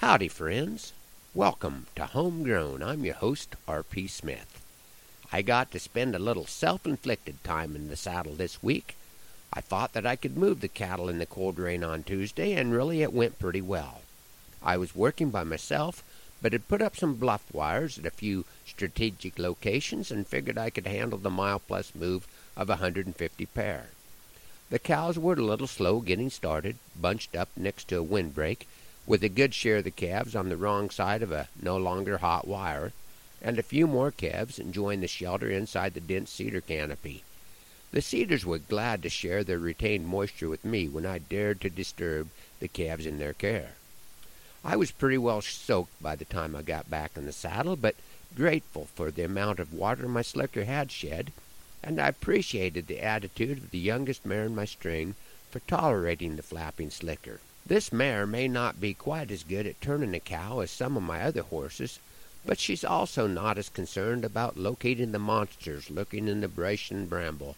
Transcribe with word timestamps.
Howdy, 0.00 0.28
friends. 0.28 0.94
Welcome 1.34 1.86
to 1.94 2.06
Homegrown. 2.06 2.82
I'm 2.82 3.04
your 3.04 3.16
host, 3.16 3.54
R.P. 3.68 4.06
Smith. 4.06 4.62
I 5.30 5.42
got 5.42 5.70
to 5.72 5.78
spend 5.78 6.14
a 6.14 6.18
little 6.18 6.46
self 6.46 6.86
inflicted 6.86 7.44
time 7.44 7.76
in 7.76 7.90
the 7.90 7.96
saddle 7.96 8.32
this 8.32 8.62
week. 8.62 8.96
I 9.52 9.60
thought 9.60 9.92
that 9.92 10.06
I 10.06 10.16
could 10.16 10.38
move 10.38 10.62
the 10.62 10.68
cattle 10.68 11.10
in 11.10 11.18
the 11.18 11.26
cold 11.26 11.58
rain 11.58 11.84
on 11.84 12.02
Tuesday, 12.02 12.54
and 12.54 12.72
really 12.72 13.02
it 13.02 13.12
went 13.12 13.38
pretty 13.38 13.60
well. 13.60 14.00
I 14.62 14.78
was 14.78 14.96
working 14.96 15.28
by 15.28 15.44
myself, 15.44 16.02
but 16.40 16.54
had 16.54 16.66
put 16.66 16.80
up 16.80 16.96
some 16.96 17.16
bluff 17.16 17.44
wires 17.52 17.98
at 17.98 18.06
a 18.06 18.10
few 18.10 18.46
strategic 18.64 19.38
locations 19.38 20.10
and 20.10 20.26
figured 20.26 20.56
I 20.56 20.70
could 20.70 20.86
handle 20.86 21.18
the 21.18 21.28
mile 21.28 21.58
plus 21.58 21.94
move 21.94 22.26
of 22.56 22.70
a 22.70 22.80
150 22.80 23.44
pair. 23.44 23.88
The 24.70 24.78
cows 24.78 25.18
were 25.18 25.34
a 25.34 25.44
little 25.44 25.66
slow 25.66 26.00
getting 26.00 26.30
started, 26.30 26.76
bunched 26.98 27.36
up 27.36 27.50
next 27.54 27.88
to 27.88 27.98
a 27.98 28.02
windbreak, 28.02 28.66
with 29.10 29.24
a 29.24 29.28
good 29.28 29.52
share 29.52 29.78
of 29.78 29.82
the 29.82 29.90
calves 29.90 30.36
on 30.36 30.48
the 30.48 30.56
wrong 30.56 30.88
side 30.88 31.20
of 31.20 31.32
a 31.32 31.48
no 31.60 31.76
longer 31.76 32.18
hot 32.18 32.46
wire, 32.46 32.92
and 33.42 33.58
a 33.58 33.62
few 33.62 33.84
more 33.84 34.12
calves 34.12 34.56
enjoying 34.56 35.00
the 35.00 35.08
shelter 35.08 35.50
inside 35.50 35.94
the 35.94 36.00
dense 36.00 36.30
cedar 36.30 36.60
canopy. 36.60 37.24
The 37.90 38.02
cedars 38.02 38.46
were 38.46 38.60
glad 38.60 39.02
to 39.02 39.08
share 39.08 39.42
their 39.42 39.58
retained 39.58 40.06
moisture 40.06 40.48
with 40.48 40.64
me 40.64 40.88
when 40.88 41.04
I 41.04 41.18
dared 41.18 41.60
to 41.62 41.68
disturb 41.68 42.28
the 42.60 42.68
calves 42.68 43.04
in 43.04 43.18
their 43.18 43.32
care. 43.32 43.72
I 44.64 44.76
was 44.76 44.92
pretty 44.92 45.18
well 45.18 45.40
soaked 45.40 46.00
by 46.00 46.14
the 46.14 46.24
time 46.24 46.54
I 46.54 46.62
got 46.62 46.88
back 46.88 47.16
in 47.16 47.26
the 47.26 47.32
saddle, 47.32 47.74
but 47.74 47.96
grateful 48.36 48.84
for 48.94 49.10
the 49.10 49.24
amount 49.24 49.58
of 49.58 49.74
water 49.74 50.06
my 50.06 50.22
slicker 50.22 50.66
had 50.66 50.92
shed, 50.92 51.32
and 51.82 52.00
I 52.00 52.06
appreciated 52.06 52.86
the 52.86 53.00
attitude 53.00 53.58
of 53.58 53.70
the 53.72 53.78
youngest 53.78 54.24
mare 54.24 54.44
in 54.44 54.54
my 54.54 54.66
string 54.66 55.16
for 55.50 55.58
tolerating 55.58 56.36
the 56.36 56.44
flapping 56.44 56.90
slicker. 56.90 57.40
This 57.70 57.92
mare 57.92 58.26
may 58.26 58.48
not 58.48 58.80
be 58.80 58.94
quite 58.94 59.30
as 59.30 59.44
good 59.44 59.64
at 59.64 59.80
turning 59.80 60.12
a 60.12 60.18
cow 60.18 60.58
as 60.58 60.72
some 60.72 60.96
of 60.96 61.04
my 61.04 61.22
other 61.22 61.42
horses, 61.42 62.00
but 62.44 62.58
she's 62.58 62.82
also 62.82 63.28
not 63.28 63.58
as 63.58 63.68
concerned 63.68 64.24
about 64.24 64.56
locating 64.56 65.12
the 65.12 65.20
monsters 65.20 65.88
lurking 65.88 66.26
in 66.26 66.40
the 66.40 66.48
brush 66.48 66.90
and 66.90 67.08
bramble 67.08 67.54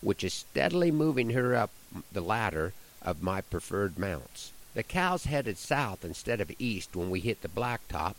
which 0.00 0.24
is 0.24 0.34
steadily 0.34 0.90
moving 0.90 1.30
her 1.30 1.54
up 1.54 1.70
the 2.10 2.20
ladder 2.20 2.72
of 3.02 3.22
my 3.22 3.40
preferred 3.40 4.00
mounts. 4.00 4.50
The 4.74 4.82
cows 4.82 5.26
headed 5.26 5.56
south 5.58 6.04
instead 6.04 6.40
of 6.40 6.50
east 6.58 6.96
when 6.96 7.08
we 7.08 7.20
hit 7.20 7.42
the 7.42 7.48
blacktop, 7.48 8.16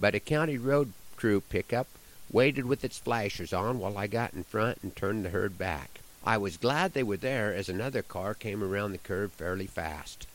but 0.00 0.16
a 0.16 0.18
county 0.18 0.58
road 0.58 0.94
crew 1.14 1.40
pickup 1.42 1.86
waited 2.28 2.64
with 2.64 2.84
its 2.84 2.98
flashers 2.98 3.52
on 3.52 3.78
while 3.78 3.96
I 3.96 4.08
got 4.08 4.34
in 4.34 4.42
front 4.42 4.78
and 4.82 4.96
turned 4.96 5.24
the 5.24 5.30
herd 5.30 5.56
back. 5.56 6.00
I 6.24 6.38
was 6.38 6.56
glad 6.56 6.92
they 6.92 7.04
were 7.04 7.16
there 7.16 7.54
as 7.54 7.68
another 7.68 8.02
car 8.02 8.34
came 8.34 8.64
around 8.64 8.90
the 8.90 8.98
curve 8.98 9.30
fairly 9.30 9.68
fast. 9.68 10.26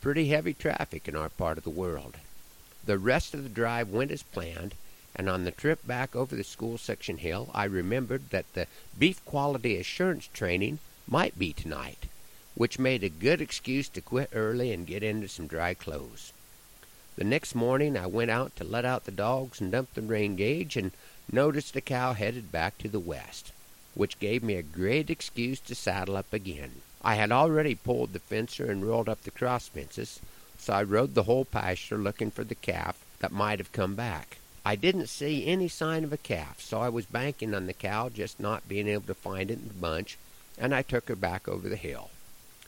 Pretty 0.00 0.28
heavy 0.28 0.54
traffic 0.54 1.08
in 1.08 1.16
our 1.16 1.28
part 1.28 1.58
of 1.58 1.64
the 1.64 1.70
world. 1.70 2.16
The 2.84 2.98
rest 2.98 3.34
of 3.34 3.42
the 3.42 3.48
drive 3.48 3.88
went 3.88 4.10
as 4.10 4.22
planned, 4.22 4.74
and 5.16 5.28
on 5.28 5.44
the 5.44 5.50
trip 5.50 5.84
back 5.86 6.14
over 6.14 6.36
the 6.36 6.44
school 6.44 6.78
section 6.78 7.18
hill, 7.18 7.50
I 7.54 7.64
remembered 7.64 8.30
that 8.30 8.52
the 8.52 8.66
beef 8.98 9.24
quality 9.24 9.76
assurance 9.76 10.28
training 10.32 10.78
might 11.08 11.38
be 11.38 11.52
tonight, 11.52 12.06
which 12.54 12.78
made 12.78 13.02
a 13.02 13.08
good 13.08 13.40
excuse 13.40 13.88
to 13.88 14.00
quit 14.00 14.30
early 14.32 14.72
and 14.72 14.86
get 14.86 15.02
into 15.02 15.28
some 15.28 15.46
dry 15.46 15.74
clothes. 15.74 16.32
The 17.16 17.24
next 17.24 17.54
morning 17.54 17.96
I 17.96 18.06
went 18.06 18.30
out 18.30 18.54
to 18.56 18.64
let 18.64 18.84
out 18.84 19.06
the 19.06 19.10
dogs 19.10 19.60
and 19.60 19.72
dump 19.72 19.94
the 19.94 20.02
rain 20.02 20.36
gauge 20.36 20.76
and 20.76 20.92
noticed 21.32 21.74
a 21.74 21.80
cow 21.80 22.12
headed 22.12 22.52
back 22.52 22.76
to 22.78 22.88
the 22.88 23.00
west, 23.00 23.52
which 23.94 24.20
gave 24.20 24.42
me 24.42 24.54
a 24.54 24.62
great 24.62 25.08
excuse 25.08 25.58
to 25.60 25.74
saddle 25.74 26.16
up 26.16 26.32
again. 26.32 26.82
I 27.06 27.14
had 27.14 27.30
already 27.30 27.76
pulled 27.76 28.14
the 28.14 28.18
fencer 28.18 28.68
and 28.68 28.84
rolled 28.84 29.08
up 29.08 29.22
the 29.22 29.30
cross 29.30 29.68
fences, 29.68 30.18
so 30.58 30.72
I 30.72 30.82
rode 30.82 31.14
the 31.14 31.22
whole 31.22 31.44
pasture 31.44 31.98
looking 31.98 32.32
for 32.32 32.42
the 32.42 32.56
calf 32.56 32.98
that 33.20 33.30
might 33.30 33.60
have 33.60 33.70
come 33.70 33.94
back. 33.94 34.38
I 34.64 34.74
didn't 34.74 35.06
see 35.06 35.46
any 35.46 35.68
sign 35.68 36.02
of 36.02 36.12
a 36.12 36.16
calf, 36.16 36.60
so 36.60 36.80
I 36.80 36.88
was 36.88 37.06
banking 37.06 37.54
on 37.54 37.68
the 37.68 37.74
cow 37.74 38.08
just 38.08 38.40
not 38.40 38.68
being 38.68 38.88
able 38.88 39.06
to 39.06 39.14
find 39.14 39.52
it 39.52 39.60
in 39.60 39.68
the 39.68 39.74
bunch, 39.74 40.18
and 40.58 40.74
I 40.74 40.82
took 40.82 41.06
her 41.06 41.14
back 41.14 41.46
over 41.46 41.68
the 41.68 41.76
hill. 41.76 42.10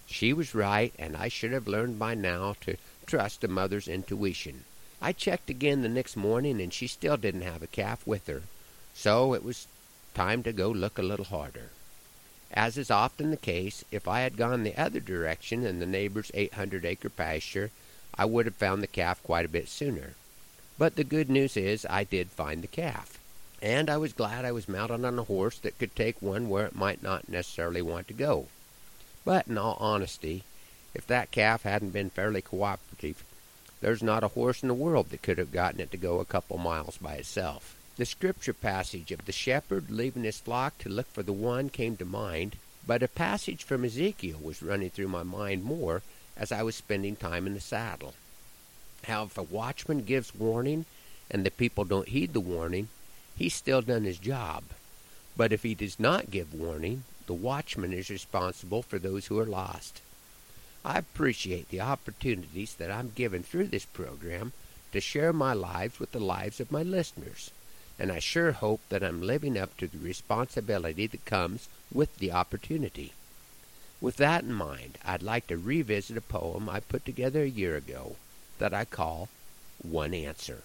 She 0.07 0.33
was 0.33 0.55
right, 0.55 0.95
and 1.01 1.17
I 1.17 1.27
should 1.27 1.51
have 1.51 1.67
learned 1.67 1.99
by 1.99 2.15
now 2.15 2.55
to 2.61 2.77
trust 3.07 3.43
a 3.43 3.49
mother's 3.49 3.89
intuition. 3.89 4.63
I 5.03 5.15
checked 5.15 5.51
again 5.51 5.83
the 5.83 5.89
next 5.89 6.17
morning, 6.17 6.61
and 6.61 6.73
she 6.73 6.87
still 6.87 7.17
didn't 7.17 7.41
have 7.41 7.65
a 7.65 7.67
calf 7.67 8.07
with 8.07 8.29
her, 8.29 8.43
so 8.95 9.35
it 9.35 9.43
was 9.43 9.67
time 10.15 10.45
to 10.45 10.53
go 10.53 10.71
look 10.71 10.97
a 10.97 11.03
little 11.03 11.25
harder. 11.25 11.71
As 12.53 12.79
is 12.79 12.91
often 12.91 13.31
the 13.31 13.37
case, 13.37 13.85
if 13.91 14.09
I 14.09 14.21
had 14.21 14.37
gone 14.37 14.63
the 14.63 14.77
other 14.77 15.01
direction 15.01 15.65
in 15.65 15.81
the 15.81 15.87
neighbor's 15.87 16.31
800 16.35 16.85
acre 16.85 17.11
pasture, 17.11 17.71
I 18.15 18.25
would 18.25 18.47
have 18.47 18.57
found 18.57 18.83
the 18.83 18.87
calf 18.87 19.23
quite 19.23 19.45
a 19.45 19.51
bit 19.51 19.69
sooner. 19.69 20.15
But 20.79 20.97
the 20.97 21.05
good 21.05 21.29
news 21.29 21.57
is 21.57 21.87
I 21.91 22.05
did 22.05 22.29
find 22.29 22.63
the 22.63 22.69
calf. 22.69 23.19
And 23.61 23.91
I 23.91 23.97
was 23.97 24.13
glad 24.13 24.45
I 24.45 24.53
was 24.53 24.69
mounted 24.69 25.05
on 25.05 25.19
a 25.19 25.25
horse 25.25 25.59
that 25.59 25.79
could 25.79 25.95
take 25.95 26.23
one 26.23 26.49
where 26.49 26.67
it 26.67 26.77
might 26.77 27.03
not 27.03 27.29
necessarily 27.29 27.83
want 27.83 28.09
to 28.09 28.15
go. 28.15 28.47
But 29.25 29.49
in 29.49 29.59
all 29.59 29.77
honesty, 29.81 30.45
if 30.95 31.07
that 31.09 31.33
calf 31.33 31.65
hadn't 31.65 31.91
been 31.91 32.11
fairly 32.11 32.41
cooperative, 32.41 33.25
there's 33.81 34.03
not 34.03 34.25
a 34.25 34.29
horse 34.29 34.63
in 34.63 34.69
the 34.69 34.75
world 34.75 35.11
that 35.11 35.23
could 35.23 35.39
have 35.39 35.53
gotten 35.53 35.81
it 35.81 35.91
to 35.91 35.97
go 35.97 36.19
a 36.19 36.25
couple 36.25 36.59
miles 36.59 36.97
by 36.99 37.15
itself. 37.15 37.77
The 37.99 38.07
scripture 38.07 38.55
passage 38.55 39.13
of 39.13 39.27
the 39.27 39.33
shepherd 39.33 39.91
leaving 39.91 40.25
his 40.25 40.41
flock 40.41 40.79
to 40.79 40.89
look 40.89 41.13
for 41.13 41.23
the 41.23 41.33
one 41.33 41.69
came 41.69 41.97
to 41.99 42.07
mind, 42.07 42.57
but 42.87 43.03
a 43.03 43.09
passage 43.09 43.63
from 43.63 43.85
Ezekiel 43.85 44.39
was 44.43 44.63
running 44.63 44.89
through 44.89 45.09
my 45.09 45.23
mind 45.23 45.63
more 45.63 46.03
as 46.37 46.51
I 46.51 46.63
was 46.63 46.75
spending 46.75 47.17
time 47.17 47.47
in 47.47 47.53
the 47.53 47.61
saddle 47.61 48.15
how 49.05 49.25
if 49.25 49.39
a 49.39 49.43
watchman 49.43 50.03
gives 50.03 50.35
warning 50.35 50.85
and 51.31 51.45
the 51.45 51.51
people 51.51 51.85
don't 51.85 52.09
heed 52.09 52.33
the 52.33 52.41
warning, 52.41 52.89
he's 53.37 53.55
still 53.55 53.81
done 53.81 54.05
his 54.05 54.19
job. 54.19 54.65
But 55.37 55.53
if 55.53 55.63
he 55.63 55.75
does 55.75 56.01
not 56.01 56.31
give 56.31 56.53
warning, 56.55 57.05
the 57.27 57.35
watchman 57.35 57.93
is 57.93 58.11
responsible 58.11 58.83
for 58.83 58.99
those 58.99 59.27
who 59.27 59.39
are 59.39 59.47
lost. 59.47 60.01
I 60.85 60.99
appreciate 60.99 61.69
the 61.69 61.81
opportunities 61.81 62.75
that 62.75 62.91
I'm 62.91 63.13
given 63.15 63.43
through 63.43 63.69
this 63.69 63.85
program 63.85 64.53
to 64.93 65.01
share 65.01 65.33
my 65.33 65.53
lives 65.53 66.01
with 66.01 66.13
the 66.13 66.21
lives 66.21 66.61
of 66.61 66.73
my 66.73 66.83
listeners, 66.83 67.51
and 67.99 68.13
I 68.13 68.19
sure 68.21 68.53
hope 68.53 68.81
that 68.89 69.03
I'm 69.03 69.23
living 69.23 69.59
up 69.59 69.77
to 69.79 69.87
the 69.87 69.99
responsibility 69.99 71.07
that 71.07 71.25
comes 71.25 71.69
with 71.93 72.17
the 72.19 72.33
opportunity. 72.33 73.13
With 74.01 74.17
that 74.17 74.45
in 74.45 74.53
mind, 74.53 74.99
I'd 75.05 75.23
like 75.23 75.49
to 75.49 75.57
revisit 75.57 76.17
a 76.17 76.21
poem 76.21 76.69
I 76.69 76.81
put 76.81 77.05
together 77.05 77.43
a 77.43 77.49
year 77.49 77.77
ago 77.77 78.17
that 78.59 78.73
I 78.73 78.85
call 78.85 79.29
One 79.83 80.15
Answer. 80.15 80.63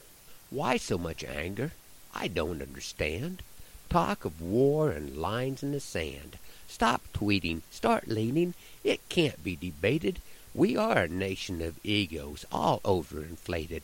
Why 0.51 0.77
so 0.77 0.99
much 0.99 1.23
anger? 1.23 1.71
I 2.13 2.27
don't 2.27 2.61
understand. 2.61 3.41
Talk 3.89 4.23
of 4.25 4.39
war 4.39 4.91
and 4.91 5.17
lines 5.17 5.63
in 5.63 5.71
the 5.71 5.79
sand. 5.79 6.37
Stop 6.67 7.01
tweeting. 7.13 7.61
Start 7.71 8.07
leaning. 8.07 8.53
It 8.83 8.99
can't 9.09 9.43
be 9.43 9.55
debated. 9.55 10.19
We 10.53 10.77
are 10.77 10.99
a 10.99 11.07
nation 11.07 11.61
of 11.63 11.83
egos, 11.83 12.45
all 12.51 12.79
overinflated. 12.81 13.83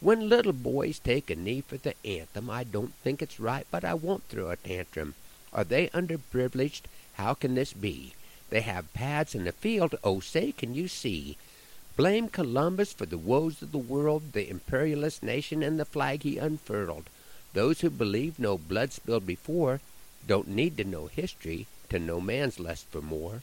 When 0.00 0.30
little 0.30 0.54
boys 0.54 0.98
take 0.98 1.28
a 1.28 1.36
knee 1.36 1.60
for 1.60 1.76
the 1.76 1.94
anthem, 2.06 2.48
I 2.48 2.64
don't 2.64 2.94
think 3.02 3.20
it's 3.20 3.38
right, 3.38 3.66
but 3.70 3.84
I 3.84 3.92
won't 3.92 4.24
throw 4.24 4.50
a 4.50 4.56
tantrum. 4.56 5.14
Are 5.52 5.62
they 5.62 5.88
underprivileged? 5.88 6.82
How 7.14 7.34
can 7.34 7.54
this 7.54 7.74
be? 7.74 8.14
They 8.48 8.62
have 8.62 8.94
pads 8.94 9.34
in 9.34 9.44
the 9.44 9.52
field, 9.52 9.94
oh 10.02 10.20
say, 10.20 10.52
can 10.52 10.74
you 10.74 10.88
see? 10.88 11.36
Blame 11.98 12.28
Columbus 12.28 12.94
for 12.94 13.04
the 13.04 13.18
woes 13.18 13.60
of 13.60 13.72
the 13.72 13.78
world, 13.78 14.32
the 14.32 14.48
imperialist 14.48 15.22
nation, 15.22 15.62
and 15.62 15.78
the 15.78 15.84
flag 15.84 16.22
he 16.22 16.38
unfurled. 16.38 17.10
Those 17.52 17.82
who 17.82 17.90
believe 17.90 18.38
no 18.38 18.56
blood 18.56 18.94
spilled 18.94 19.26
before 19.26 19.80
don't 20.26 20.48
need 20.48 20.78
to 20.78 20.84
know 20.84 21.08
history 21.08 21.66
to 21.90 21.98
know 21.98 22.22
man's 22.22 22.58
lust 22.58 22.86
for 22.90 23.02
more. 23.02 23.42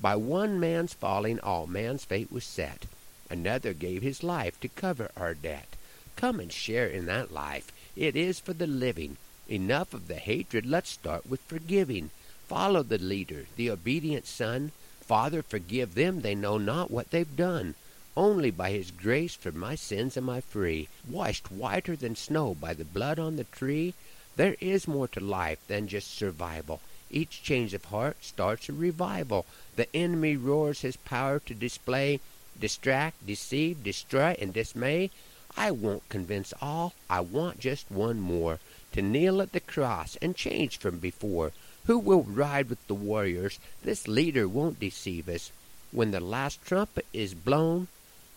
By 0.00 0.16
one 0.16 0.58
man's 0.58 0.94
falling, 0.94 1.38
all 1.38 1.68
man's 1.68 2.04
fate 2.04 2.32
was 2.32 2.44
set. 2.44 2.86
Another 3.30 3.72
gave 3.72 4.02
his 4.02 4.24
life 4.24 4.58
to 4.62 4.68
cover 4.68 5.12
our 5.16 5.34
debt. 5.34 5.76
Come 6.16 6.40
and 6.40 6.52
share 6.52 6.86
in 6.86 7.06
that 7.06 7.32
life. 7.32 7.72
It 7.96 8.16
is 8.16 8.38
for 8.38 8.52
the 8.52 8.66
living. 8.66 9.16
Enough 9.48 9.94
of 9.94 10.08
the 10.08 10.16
hatred. 10.16 10.66
Let's 10.66 10.90
start 10.90 11.26
with 11.26 11.40
forgiving. 11.42 12.10
Follow 12.48 12.82
the 12.82 12.98
leader, 12.98 13.46
the 13.56 13.70
obedient 13.70 14.26
son. 14.26 14.72
Father, 15.00 15.42
forgive 15.42 15.94
them. 15.94 16.20
They 16.20 16.34
know 16.34 16.58
not 16.58 16.90
what 16.90 17.10
they've 17.10 17.36
done. 17.36 17.74
Only 18.16 18.50
by 18.50 18.70
his 18.72 18.90
grace 18.90 19.34
from 19.34 19.58
my 19.58 19.74
sins 19.74 20.16
am 20.18 20.28
I 20.28 20.42
free, 20.42 20.88
washed 21.08 21.50
whiter 21.50 21.96
than 21.96 22.14
snow 22.14 22.54
by 22.54 22.74
the 22.74 22.84
blood 22.84 23.18
on 23.18 23.36
the 23.36 23.44
tree. 23.44 23.94
There 24.36 24.56
is 24.60 24.86
more 24.86 25.08
to 25.08 25.20
life 25.20 25.66
than 25.66 25.88
just 25.88 26.14
survival. 26.14 26.80
Each 27.10 27.42
change 27.42 27.74
of 27.74 27.86
heart 27.86 28.18
starts 28.22 28.68
a 28.68 28.72
revival. 28.72 29.44
The 29.76 29.94
enemy 29.96 30.36
roars 30.36 30.82
his 30.82 30.96
power 30.96 31.38
to 31.40 31.54
display, 31.54 32.20
distract, 32.58 33.26
deceive, 33.26 33.82
destroy, 33.82 34.36
and 34.38 34.52
dismay. 34.52 35.10
I 35.56 35.70
won't 35.70 36.08
convince 36.08 36.54
all, 36.60 36.94
I 37.10 37.20
want 37.20 37.60
just 37.60 37.90
one 37.90 38.20
more, 38.20 38.58
to 38.92 39.02
kneel 39.02 39.42
at 39.42 39.52
the 39.52 39.60
cross 39.60 40.16
and 40.22 40.34
change 40.34 40.78
from 40.78 40.98
before. 40.98 41.52
Who 41.86 41.98
will 41.98 42.22
ride 42.22 42.70
with 42.70 42.86
the 42.86 42.94
warriors? 42.94 43.58
This 43.82 44.08
leader 44.08 44.48
won't 44.48 44.80
deceive 44.80 45.28
us. 45.28 45.50
When 45.90 46.10
the 46.10 46.20
last 46.20 46.64
trumpet 46.64 47.06
is 47.12 47.34
blown, 47.34 47.88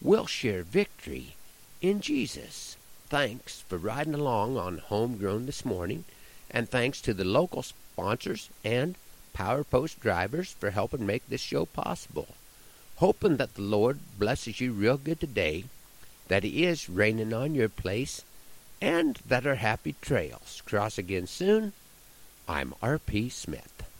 we'll 0.01 0.25
share 0.25 0.63
victory 0.63 1.35
in 1.81 2.01
Jesus. 2.01 2.75
Thanks 3.07 3.61
for 3.61 3.77
riding 3.77 4.13
along 4.13 4.57
on 4.57 4.79
Homegrown 4.79 5.45
this 5.45 5.63
morning, 5.63 6.03
and 6.49 6.67
thanks 6.67 6.99
to 7.01 7.13
the 7.13 7.23
local 7.23 7.63
sponsors 7.63 8.49
and 8.63 8.95
Power 9.33 9.63
Post 9.63 9.99
drivers 9.99 10.51
for 10.51 10.71
helping 10.71 11.05
make 11.05 11.27
this 11.27 11.41
show 11.41 11.65
possible. 11.65 12.29
Hoping 12.97 13.37
that 13.37 13.55
the 13.55 13.61
Lord 13.61 13.99
blesses 14.17 14.59
you 14.59 14.71
real 14.71 14.97
good 14.97 15.19
today, 15.19 15.65
that 16.27 16.43
He 16.43 16.65
is 16.65 16.89
raining 16.89 17.33
on 17.33 17.55
your 17.55 17.69
place, 17.69 18.23
and 18.81 19.19
that 19.27 19.45
our 19.45 19.55
happy 19.55 19.95
trails 20.01 20.61
cross 20.65 20.97
again 20.97 21.27
soon. 21.27 21.73
I'm 22.47 22.73
R.P. 22.81 23.29
Smith. 23.29 23.74